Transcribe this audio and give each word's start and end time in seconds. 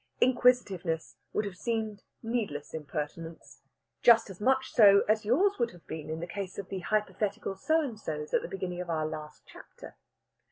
Inquisitiveness 0.19 1.15
would 1.31 1.45
have 1.45 1.55
seemed 1.55 2.01
needless 2.23 2.73
impertinence 2.73 3.61
just 4.01 4.31
as 4.31 4.41
much 4.41 4.71
so 4.71 5.03
as 5.07 5.25
yours 5.25 5.59
would 5.59 5.69
have 5.73 5.85
been 5.85 6.09
in 6.09 6.19
the 6.21 6.25
case 6.25 6.57
of 6.57 6.69
the 6.69 6.79
hypothetical 6.79 7.55
So 7.55 7.81
and 7.81 7.99
sos 7.99 8.33
at 8.33 8.41
the 8.41 8.47
beginning 8.47 8.81
of 8.81 8.89
our 8.89 9.05
last 9.05 9.43
chapter. 9.45 9.95